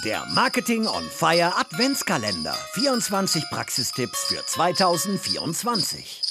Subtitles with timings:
[0.00, 2.54] Der Marketing on Fire Adventskalender.
[2.72, 6.22] 24 Praxistipps für 2024.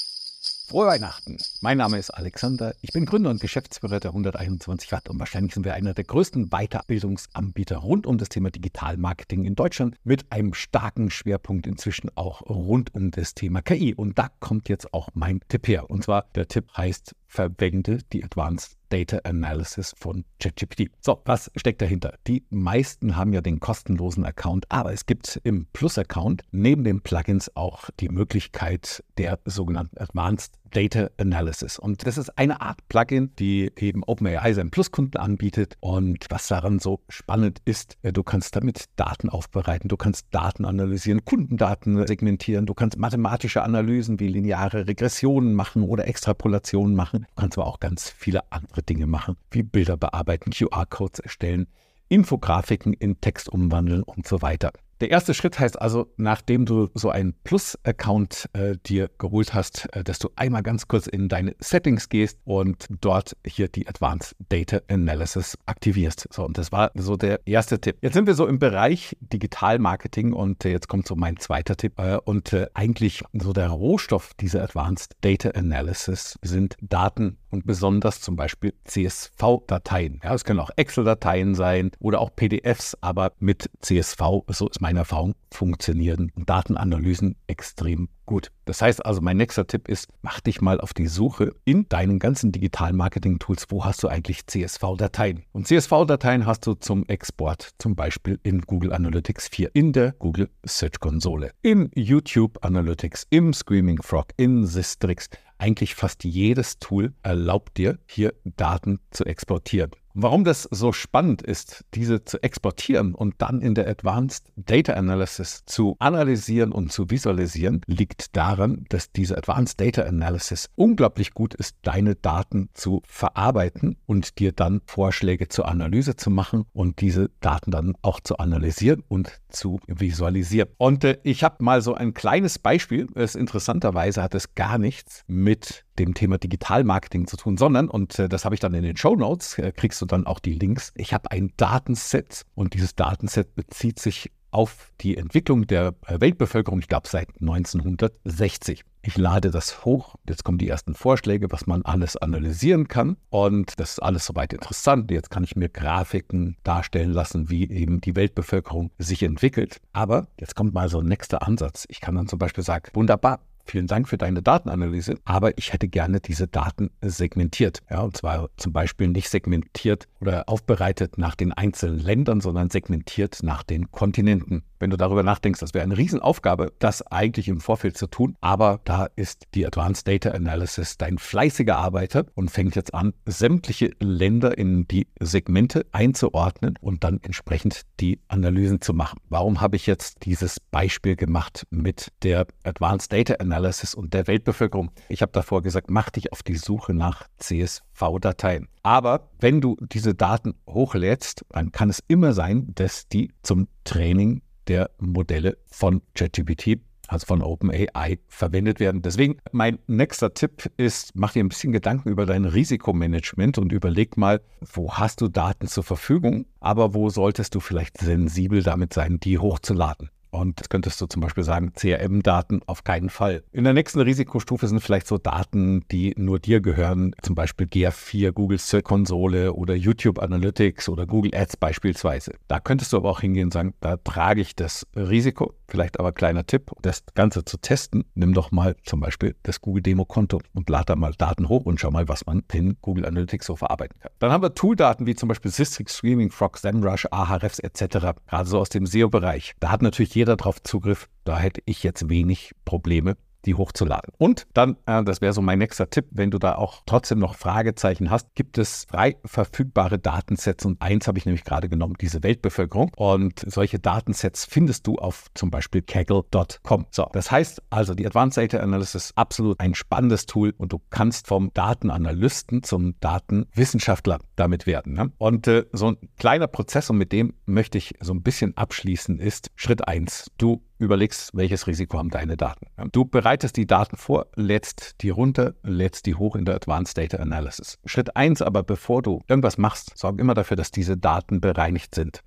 [0.66, 1.38] Frohe Weihnachten.
[1.60, 2.74] Mein Name ist Alexander.
[2.82, 6.48] Ich bin Gründer und Geschäftsführer der 121 Watt und wahrscheinlich sind wir einer der größten
[6.48, 12.94] Weiterbildungsanbieter rund um das Thema Digitalmarketing in Deutschland mit einem starken Schwerpunkt inzwischen auch rund
[12.96, 13.94] um das Thema KI.
[13.94, 15.88] Und da kommt jetzt auch mein Tipp her.
[15.88, 20.90] Und zwar der Tipp heißt, verwende die Advanced Data Analysis von ChatGPT.
[21.00, 22.18] So, was steckt dahinter?
[22.26, 27.50] Die meisten haben ja den kostenlosen Account, aber es gibt im Plus-Account neben den Plugins
[27.56, 31.78] auch die Möglichkeit der sogenannten Advanced Data Analysis.
[31.78, 35.76] Und das ist eine Art Plugin, die eben OpenAI seinen Pluskunden anbietet.
[35.80, 40.64] Und was daran so spannend ist, äh, du kannst damit Daten aufbereiten, du kannst Daten
[40.64, 47.26] analysieren, Kundendaten segmentieren, du kannst mathematische Analysen wie lineare Regressionen machen oder Extrapolationen machen.
[47.36, 51.66] Du kannst aber auch ganz viele andere Dinge machen, wie Bilder bearbeiten, QR-Codes erstellen,
[52.08, 54.72] Infografiken in Text umwandeln und so weiter.
[55.02, 60.04] Der erste Schritt heißt also, nachdem du so einen Plus-Account äh, dir geholt hast, äh,
[60.04, 64.80] dass du einmal ganz kurz in deine Settings gehst und dort hier die Advanced Data
[64.88, 66.28] Analysis aktivierst.
[66.30, 67.96] So, und das war so der erste Tipp.
[68.00, 71.76] Jetzt sind wir so im Bereich Digital Marketing und äh, jetzt kommt so mein zweiter
[71.76, 71.98] Tipp.
[71.98, 78.20] Äh, und äh, eigentlich so der Rohstoff dieser Advanced Data Analysis sind Daten und besonders
[78.20, 80.20] zum Beispiel CSV-Dateien.
[80.22, 85.00] Ja, es können auch Excel-Dateien sein oder auch PDFs, aber mit CSV, so ist meine
[85.00, 88.50] Erfahrung, funktionieren Datenanalysen extrem gut.
[88.66, 92.18] Das heißt also, mein nächster Tipp ist, mach dich mal auf die Suche in deinen
[92.18, 95.44] ganzen digitalen Marketing-Tools, wo hast du eigentlich CSV-Dateien?
[95.52, 100.50] Und CSV-Dateien hast du zum Export zum Beispiel in Google Analytics 4, in der Google
[100.66, 107.78] Search Konsole, in YouTube Analytics, im Screaming Frog, in Sistrix eigentlich fast jedes Tool erlaubt
[107.78, 109.92] dir, hier Daten zu exportieren.
[110.14, 115.62] Warum das so spannend ist, diese zu exportieren und dann in der Advanced Data Analysis
[115.64, 121.76] zu analysieren und zu visualisieren, liegt daran, dass diese Advanced Data Analysis unglaublich gut ist,
[121.82, 127.70] deine Daten zu verarbeiten und dir dann Vorschläge zur Analyse zu machen und diese Daten
[127.70, 130.68] dann auch zu analysieren und zu visualisieren.
[130.76, 133.06] Und äh, ich habe mal so ein kleines Beispiel.
[133.14, 138.28] Es interessanterweise hat es gar nichts mit dem Thema Digitalmarketing zu tun, sondern, und äh,
[138.28, 140.92] das habe ich dann in den Show Notes, äh, kriegst du dann auch die Links.
[140.96, 146.78] Ich habe ein Datenset und dieses Datenset bezieht sich auf die Entwicklung der äh, Weltbevölkerung,
[146.78, 148.84] ich glaube seit 1960.
[149.04, 150.14] Ich lade das hoch.
[150.28, 153.16] Jetzt kommen die ersten Vorschläge, was man alles analysieren kann.
[153.30, 155.10] Und das ist alles soweit interessant.
[155.10, 159.80] Jetzt kann ich mir Grafiken darstellen lassen, wie eben die Weltbevölkerung sich entwickelt.
[159.92, 161.84] Aber jetzt kommt mal so ein nächster Ansatz.
[161.88, 165.88] Ich kann dann zum Beispiel sagen, wunderbar, vielen Dank für deine Datenanalyse, aber ich hätte
[165.88, 167.80] gerne diese Daten segmentiert.
[167.90, 173.38] Ja, und zwar zum Beispiel nicht segmentiert oder aufbereitet nach den einzelnen Ländern, sondern segmentiert
[173.42, 174.62] nach den Kontinenten.
[174.82, 178.36] Wenn du darüber nachdenkst, das wäre eine Riesenaufgabe, das eigentlich im Vorfeld zu tun.
[178.40, 183.92] Aber da ist die Advanced Data Analysis dein fleißiger Arbeiter und fängt jetzt an, sämtliche
[184.00, 189.20] Länder in die Segmente einzuordnen und dann entsprechend die Analysen zu machen.
[189.28, 193.51] Warum habe ich jetzt dieses Beispiel gemacht mit der Advanced Data Analysis
[193.94, 194.90] und der Weltbevölkerung?
[195.08, 198.68] Ich habe davor gesagt, mach dich auf die Suche nach CSV-Dateien.
[198.82, 204.42] Aber wenn du diese Daten hochlädst, dann kann es immer sein, dass die zum Training
[204.68, 209.02] der Modelle von ChatGPT, also von OpenAI, verwendet werden.
[209.02, 214.16] Deswegen mein nächster Tipp ist, mach dir ein bisschen Gedanken über dein Risikomanagement und überleg
[214.16, 219.18] mal, wo hast du Daten zur Verfügung, aber wo solltest du vielleicht sensibel damit sein,
[219.20, 220.10] die hochzuladen.
[220.32, 223.44] Und das könntest du zum Beispiel sagen, CRM-Daten auf keinen Fall.
[223.52, 228.32] In der nächsten Risikostufe sind vielleicht so Daten, die nur dir gehören, zum Beispiel GA4,
[228.32, 232.32] Google Search Konsole oder YouTube Analytics oder Google Ads beispielsweise.
[232.48, 235.52] Da könntest du aber auch hingehen und sagen, da trage ich das Risiko.
[235.72, 239.82] Vielleicht aber kleiner Tipp, das Ganze zu testen, nimm doch mal zum Beispiel das Google
[239.82, 243.06] Demo Konto und lade da mal Daten hoch und schau mal, was man in Google
[243.06, 244.12] Analytics so verarbeiten kann.
[244.18, 248.20] Dann haben wir Tooldaten wie zum Beispiel Systrix, Streaming, Frog, SEMrush, Ahrefs etc.
[248.28, 249.54] Gerade so aus dem SEO-Bereich.
[249.60, 251.08] Da hat natürlich jeder drauf Zugriff.
[251.24, 254.12] Da hätte ich jetzt wenig Probleme, die hochzuladen.
[254.18, 257.34] Und dann, äh, das wäre so mein nächster Tipp, wenn du da auch trotzdem noch
[257.34, 262.22] Fragezeichen hast, gibt es frei verfügbare Datensets und eins habe ich nämlich gerade genommen, diese
[262.22, 262.92] Weltbevölkerung.
[262.96, 266.86] Und solche Datensets findest du auf zum Beispiel kaggle.com.
[266.90, 270.80] So, das heißt also, die Advanced Data Analysis ist absolut ein spannendes Tool und du
[270.90, 274.94] kannst vom Datenanalysten zum Datenwissenschaftler damit werden.
[274.94, 275.12] Ne?
[275.18, 279.18] Und äh, so ein kleiner Prozess und mit dem möchte ich so ein bisschen abschließen
[279.18, 280.30] ist Schritt eins.
[280.38, 282.66] Du überlegst, welches Risiko haben deine Daten.
[282.90, 287.18] Du bereitest die Daten vor, lädst die runter, lädst die hoch in der Advanced Data
[287.18, 287.78] Analysis.
[287.84, 292.22] Schritt eins aber, bevor du irgendwas machst, sorg immer dafür, dass diese Daten bereinigt sind.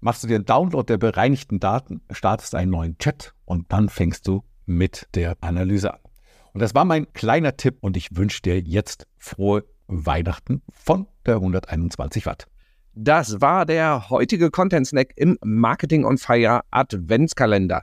[0.00, 4.26] machst du dir einen Download der bereinigten Daten, startest einen neuen Chat und dann fängst
[4.26, 6.00] du mit der Analyse an.
[6.52, 11.34] Und das war mein kleiner Tipp und ich wünsche dir jetzt frohe Weihnachten von der
[11.34, 12.46] 121 Watt.
[12.94, 17.82] Das war der heutige Content Snack im Marketing on Fire Adventskalender.